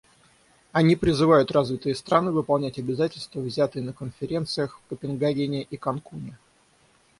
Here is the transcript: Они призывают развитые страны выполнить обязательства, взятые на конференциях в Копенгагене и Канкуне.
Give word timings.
Они 0.71 0.95
призывают 0.95 1.51
развитые 1.51 1.93
страны 1.93 2.31
выполнить 2.31 2.79
обязательства, 2.79 3.39
взятые 3.39 3.83
на 3.85 3.93
конференциях 3.93 4.79
в 4.79 4.89
Копенгагене 4.89 5.61
и 5.61 5.77
Канкуне. 5.77 6.39